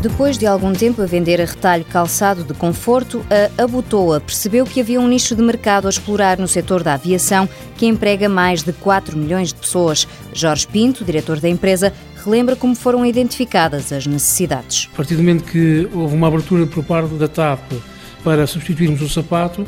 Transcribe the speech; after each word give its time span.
Depois 0.00 0.38
de 0.38 0.46
algum 0.46 0.72
tempo 0.72 1.02
a 1.02 1.06
vender 1.06 1.40
a 1.40 1.44
retalho 1.44 1.84
calçado 1.84 2.44
de 2.44 2.54
conforto, 2.54 3.20
a 3.58 3.64
Abutoa 3.64 4.20
percebeu 4.20 4.64
que 4.64 4.80
havia 4.80 5.00
um 5.00 5.08
nicho 5.08 5.34
de 5.34 5.42
mercado 5.42 5.88
a 5.88 5.90
explorar 5.90 6.38
no 6.38 6.46
setor 6.46 6.84
da 6.84 6.94
aviação 6.94 7.48
que 7.76 7.84
emprega 7.84 8.28
mais 8.28 8.62
de 8.62 8.72
4 8.72 9.18
milhões 9.18 9.48
de 9.48 9.56
pessoas. 9.56 10.06
Jorge 10.32 10.68
Pinto, 10.68 11.04
diretor 11.04 11.40
da 11.40 11.48
empresa, 11.48 11.92
relembra 12.24 12.54
como 12.54 12.76
foram 12.76 13.04
identificadas 13.04 13.92
as 13.92 14.06
necessidades. 14.06 14.88
A 14.92 14.96
partir 14.96 15.16
do 15.16 15.22
momento 15.22 15.42
que 15.42 15.88
houve 15.92 16.14
uma 16.14 16.28
abertura 16.28 16.64
por 16.64 16.84
parte 16.84 17.14
da 17.14 17.26
TAP 17.26 17.72
para 18.22 18.46
substituirmos 18.46 19.02
o 19.02 19.08
sapato, 19.08 19.66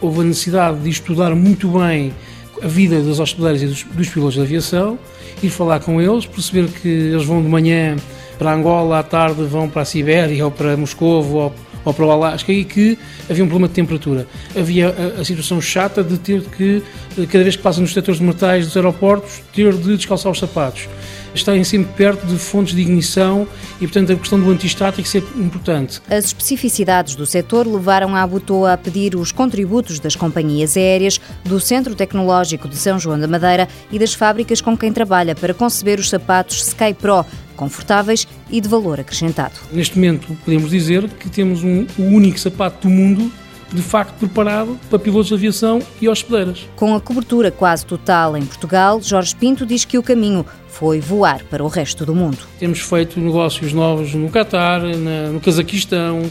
houve 0.00 0.20
a 0.20 0.24
necessidade 0.24 0.78
de 0.78 0.90
estudar 0.90 1.34
muito 1.34 1.66
bem 1.68 2.14
a 2.62 2.66
vida 2.66 3.00
das 3.00 3.18
hospedeiras 3.18 3.62
e 3.62 3.66
dos, 3.66 3.82
dos 3.84 4.08
pilotos 4.08 4.34
de 4.34 4.40
aviação, 4.40 4.98
ir 5.42 5.50
falar 5.50 5.80
com 5.80 6.00
eles, 6.00 6.26
perceber 6.26 6.68
que 6.68 6.88
eles 6.88 7.24
vão 7.24 7.42
de 7.42 7.48
manhã 7.48 7.96
para 8.38 8.54
Angola, 8.54 9.00
à 9.00 9.02
tarde 9.02 9.42
vão 9.44 9.68
para 9.68 9.82
a 9.82 9.84
Sibéria 9.84 10.44
ou 10.44 10.50
para 10.50 10.76
Moscou 10.76 11.24
ou, 11.24 11.54
ou 11.84 11.94
para 11.94 12.04
o 12.04 12.10
Alasca 12.10 12.52
e 12.52 12.64
que 12.64 12.98
havia 13.28 13.44
um 13.44 13.48
problema 13.48 13.68
de 13.68 13.74
temperatura. 13.74 14.26
Havia 14.56 14.88
a, 14.88 15.20
a, 15.20 15.24
situação 15.24 15.60
chata 15.60 16.02
de 16.02 16.18
ter 16.18 16.42
que, 16.42 16.82
cada 17.26 17.44
vez 17.44 17.56
que 17.56 17.62
passa 17.62 17.80
nos 17.80 17.92
setores 17.92 18.20
de 18.20 18.26
metais 18.26 18.66
dos 18.66 18.76
aeroportos, 18.76 19.42
ter 19.52 19.72
de 19.74 19.96
descalçar 19.96 20.30
os 20.30 20.38
sapatos 20.38 20.88
estarem 21.34 21.64
sempre 21.64 21.92
perto 21.94 22.26
de 22.26 22.36
fontes 22.36 22.74
de 22.74 22.80
ignição 22.80 23.46
e, 23.80 23.86
portanto, 23.86 24.12
a 24.12 24.16
questão 24.16 24.40
do 24.40 24.50
antistático 24.50 25.06
ser 25.08 25.24
importante. 25.36 26.00
As 26.08 26.26
especificidades 26.26 27.14
do 27.14 27.26
setor 27.26 27.66
levaram 27.66 28.14
a 28.14 28.22
Abutoa 28.22 28.72
a 28.72 28.76
pedir 28.76 29.16
os 29.16 29.32
contributos 29.32 29.98
das 29.98 30.16
companhias 30.16 30.76
aéreas, 30.76 31.20
do 31.44 31.60
Centro 31.60 31.94
Tecnológico 31.94 32.68
de 32.68 32.76
São 32.76 32.98
João 32.98 33.18
da 33.18 33.28
Madeira 33.28 33.68
e 33.90 33.98
das 33.98 34.14
fábricas 34.14 34.60
com 34.60 34.76
quem 34.76 34.92
trabalha 34.92 35.34
para 35.34 35.54
conceber 35.54 35.98
os 35.98 36.08
sapatos 36.08 36.66
Sky 36.68 36.94
Pro, 36.94 37.24
confortáveis 37.56 38.26
e 38.50 38.60
de 38.60 38.68
valor 38.68 39.00
acrescentado. 39.00 39.54
Neste 39.72 39.96
momento, 39.96 40.36
podemos 40.44 40.70
dizer 40.70 41.08
que 41.08 41.28
temos 41.28 41.62
um, 41.62 41.86
o 41.98 42.02
único 42.02 42.38
sapato 42.38 42.88
do 42.88 42.90
mundo 42.90 43.30
de 43.72 43.82
facto 43.82 44.14
preparado 44.18 44.78
para 44.88 44.98
pilotos 44.98 45.28
de 45.28 45.34
aviação 45.34 45.80
e 46.00 46.08
hospedeiras. 46.08 46.68
Com 46.76 46.94
a 46.94 47.00
cobertura 47.00 47.50
quase 47.50 47.86
total 47.86 48.36
em 48.36 48.44
Portugal, 48.44 49.00
Jorge 49.00 49.34
Pinto 49.34 49.64
diz 49.64 49.84
que 49.84 49.98
o 49.98 50.02
caminho 50.02 50.44
foi 50.68 51.00
voar 51.00 51.42
para 51.44 51.62
o 51.62 51.68
resto 51.68 52.04
do 52.04 52.14
mundo. 52.14 52.38
Temos 52.58 52.80
feito 52.80 53.20
negócios 53.20 53.72
novos 53.72 54.14
no 54.14 54.28
Catar, 54.30 54.80
no 54.80 55.40
Cazaquistão, 55.40 56.22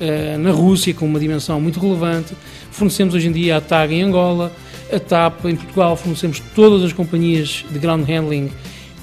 eh, 0.00 0.36
na 0.38 0.50
Rússia, 0.50 0.94
com 0.94 1.04
uma 1.04 1.20
dimensão 1.20 1.60
muito 1.60 1.78
relevante. 1.78 2.34
Fornecemos 2.70 3.14
hoje 3.14 3.28
em 3.28 3.32
dia 3.32 3.58
a 3.58 3.60
TAG 3.60 3.94
em 3.94 4.02
Angola, 4.02 4.52
a 4.92 4.98
TAP 4.98 5.44
em 5.44 5.56
Portugal, 5.56 5.96
fornecemos 5.96 6.42
todas 6.54 6.82
as 6.82 6.92
companhias 6.92 7.64
de 7.70 7.78
ground 7.78 8.08
handling 8.08 8.50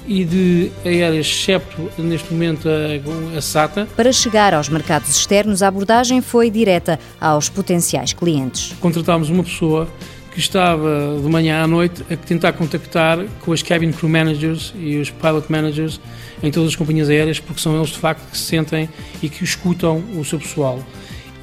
e 0.08 0.24
de 0.24 0.72
aéreas, 0.84 1.26
excepto 1.26 1.90
neste 1.98 2.32
momento 2.32 2.66
a, 2.66 3.36
a, 3.36 3.42
SATA. 3.42 3.86
Para 3.94 4.10
chegar 4.10 4.54
aos 4.54 4.68
mercados 4.70 5.10
externos, 5.10 5.62
a 5.62 5.68
abordagem 5.68 6.22
foi 6.22 6.50
direta 6.50 6.98
aos 7.20 7.50
potenciais 7.50 8.14
clientes. 8.14 8.74
Contratámos 8.80 9.28
uma 9.28 9.44
pessoa 9.44 9.86
que 10.32 10.40
estava 10.40 11.18
de 11.20 11.28
manhã 11.28 11.62
à 11.62 11.66
noite 11.66 12.02
a 12.10 12.16
tentar 12.16 12.52
contactar 12.54 13.18
com 13.40 13.52
as 13.52 13.62
cabin 13.62 13.92
crew 13.92 14.08
managers 14.08 14.72
e 14.78 14.96
os 14.96 15.10
pilot 15.10 15.50
managers 15.50 16.00
em 16.42 16.50
todas 16.50 16.70
as 16.70 16.76
companhias 16.76 17.10
aéreas, 17.10 17.38
porque 17.38 17.60
são 17.60 17.76
eles 17.76 17.90
de 17.90 17.98
facto 17.98 18.30
que 18.30 18.38
se 18.38 18.44
sentem 18.44 18.88
e 19.22 19.28
que 19.28 19.44
escutam 19.44 20.02
o 20.16 20.24
seu 20.24 20.38
pessoal. 20.38 20.82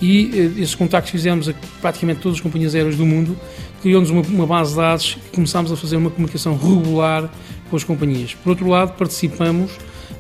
E 0.01 0.31
eh, 0.33 0.61
esses 0.61 0.75
contactos 0.75 1.11
fizemos 1.11 1.47
a 1.47 1.53
praticamente 1.81 2.21
todas 2.21 2.37
as 2.37 2.41
companhias 2.41 2.73
aéreas 2.73 2.95
do 2.95 3.05
mundo, 3.05 3.37
criou-nos 3.81 4.09
uma, 4.09 4.21
uma 4.21 4.47
base 4.47 4.71
de 4.71 4.77
dados 4.77 5.17
e 5.27 5.35
começámos 5.35 5.71
a 5.71 5.75
fazer 5.75 5.97
uma 5.97 6.09
comunicação 6.09 6.57
regular 6.57 7.29
com 7.75 7.77
as 7.77 7.83
companhias. 7.83 8.33
Por 8.33 8.51
outro 8.51 8.67
lado, 8.67 8.93
participamos 8.93 9.71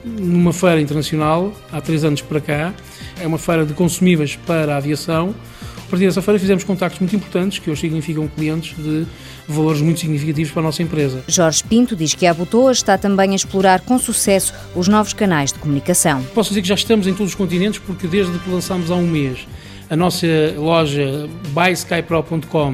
numa 0.03 0.51
feira 0.51 0.81
internacional, 0.81 1.53
há 1.71 1.79
três 1.79 2.03
anos 2.03 2.21
para 2.21 2.41
cá, 2.41 2.73
é 3.19 3.25
uma 3.25 3.37
feira 3.37 3.65
de 3.65 3.73
consumíveis 3.73 4.35
para 4.35 4.73
a 4.73 4.77
aviação. 4.77 5.33
A 5.77 5.89
partir 5.89 6.05
dessa 6.05 6.21
feira 6.21 6.39
fizemos 6.39 6.63
contactos 6.63 6.99
muito 6.99 7.15
importantes, 7.15 7.59
que 7.59 7.69
hoje 7.69 7.81
significam 7.81 8.27
clientes 8.27 8.75
de 8.75 9.05
valores 9.47 9.81
muito 9.81 9.99
significativos 9.99 10.51
para 10.51 10.63
a 10.63 10.65
nossa 10.65 10.81
empresa. 10.81 11.23
Jorge 11.27 11.63
Pinto 11.63 11.95
diz 11.95 12.13
que 12.13 12.25
a 12.25 12.33
Butoa 12.33 12.71
está 12.71 12.97
também 12.97 13.31
a 13.31 13.35
explorar 13.35 13.81
com 13.81 13.97
sucesso 13.97 14.53
os 14.75 14.87
novos 14.87 15.13
canais 15.13 15.53
de 15.53 15.59
comunicação. 15.59 16.23
Posso 16.33 16.49
dizer 16.49 16.63
que 16.63 16.67
já 16.67 16.75
estamos 16.75 17.07
em 17.07 17.13
todos 17.13 17.31
os 17.31 17.35
continentes, 17.35 17.79
porque 17.79 18.07
desde 18.07 18.37
que 18.39 18.49
lançámos 18.49 18.91
há 18.91 18.95
um 18.95 19.07
mês 19.07 19.47
a 19.89 19.95
nossa 19.95 20.27
loja 20.57 21.29
byskypro.com 21.53 22.73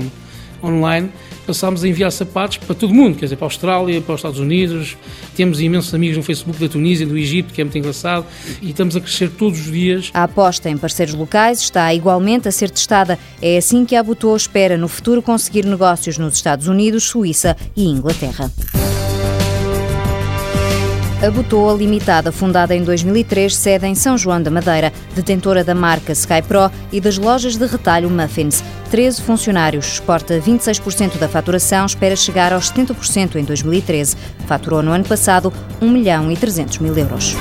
online, 0.64 1.12
passámos 1.46 1.84
a 1.84 1.88
enviar 1.88 2.12
sapatos 2.12 2.58
para 2.58 2.76
todo 2.76 2.94
mundo, 2.94 3.18
quer 3.18 3.26
dizer, 3.26 3.36
para 3.36 3.46
a 3.46 3.50
Austrália, 3.50 4.02
para 4.02 4.14
os 4.14 4.20
Estados 4.20 4.40
Unidos. 4.40 4.98
Temos 5.36 5.62
imensos 5.62 5.94
amigos 5.94 6.18
no 6.18 6.24
Facebook 6.24 6.60
da 6.60 6.68
Tunísia, 6.70 7.06
do 7.06 7.18
Egito, 7.18 7.54
que 7.54 7.62
é 7.62 7.64
muito 7.64 7.78
engraçado, 7.78 8.26
e 8.62 8.70
estamos 8.70 8.96
a 8.96 9.02
crescer 9.02 9.30
todos 9.32 9.60
os 9.60 9.72
dias. 9.72 10.10
A 10.14 10.24
aposta 10.24 10.70
em 10.70 10.78
parceiros 10.78 11.16
locais 11.16 11.60
está 11.60 11.94
igualmente 11.94 12.48
a 12.48 12.52
ser 12.52 12.70
testada. 12.70 13.18
É 13.42 13.58
assim 13.58 13.86
que 13.86 13.96
a 13.96 14.04
Butou 14.04 14.36
espera 14.36 14.78
no 14.78 14.88
futuro 14.88 15.22
conseguir 15.22 15.66
negócios 15.66 16.18
nos 16.18 16.36
Estados 16.36 16.68
Unidos, 16.68 17.04
Suíça 17.04 17.56
e 17.76 17.86
Inglaterra. 17.86 18.52
A 21.22 21.30
Butoa 21.30 21.74
Limitada, 21.74 22.32
fundada 22.32 22.76
em 22.76 22.84
2003, 22.84 23.56
sede 23.56 23.86
em 23.86 23.94
São 23.94 24.18
João 24.18 24.42
da 24.42 24.50
Madeira, 24.50 24.92
detentora 25.14 25.64
da 25.64 25.76
marca 25.76 26.14
Sky 26.14 26.42
Pro 26.42 26.72
e 26.92 27.00
das 27.00 27.20
lojas 27.20 27.56
de 27.58 27.66
retalho 27.68 28.10
Muffins. 28.10 28.64
13 28.90 29.22
funcionários, 29.22 29.86
exporta 29.86 30.40
26% 30.40 31.20
da 31.20 31.30
faturação, 31.30 31.86
espera 31.86 32.16
chegar 32.16 32.52
aos 32.52 32.72
70% 32.72 33.36
em 33.36 33.44
2013. 33.44 34.18
Faturou 34.48 34.82
no 34.82 34.92
ano 34.92 35.06
passado 35.06 35.54
1 35.80 35.88
milhão 35.88 36.32
e 36.32 36.36
300 36.36 36.80
mil 36.80 36.98
euros. 36.98 37.36